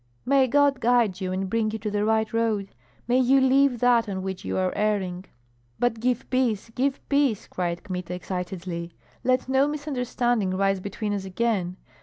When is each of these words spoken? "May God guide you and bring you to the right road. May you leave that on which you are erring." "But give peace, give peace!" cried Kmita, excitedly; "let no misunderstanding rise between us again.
"May 0.25 0.47
God 0.47 0.79
guide 0.79 1.21
you 1.21 1.31
and 1.31 1.47
bring 1.47 1.69
you 1.69 1.77
to 1.77 1.91
the 1.91 2.03
right 2.03 2.33
road. 2.33 2.73
May 3.07 3.19
you 3.19 3.39
leave 3.39 3.79
that 3.81 4.09
on 4.09 4.23
which 4.23 4.43
you 4.43 4.57
are 4.57 4.73
erring." 4.75 5.25
"But 5.77 5.99
give 5.99 6.27
peace, 6.31 6.71
give 6.71 7.07
peace!" 7.07 7.45
cried 7.45 7.83
Kmita, 7.83 8.15
excitedly; 8.15 8.93
"let 9.23 9.47
no 9.47 9.67
misunderstanding 9.67 10.57
rise 10.57 10.79
between 10.79 11.13
us 11.13 11.25
again. 11.25 11.77